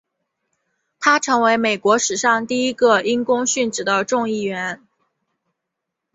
[0.99, 4.81] 他成为美国史上第一个因公殉职的众议员。